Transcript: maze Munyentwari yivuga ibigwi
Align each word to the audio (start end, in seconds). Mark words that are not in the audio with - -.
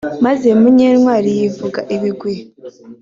maze 0.25 0.47
Munyentwari 0.61 1.29
yivuga 1.39 1.79
ibigwi 1.95 2.33